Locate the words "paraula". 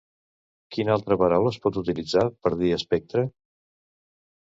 1.25-1.53